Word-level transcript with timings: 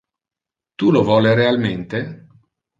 Tu 0.77 0.89
lo 0.95 1.03
vole 1.11 1.35
realmente? 1.43 2.05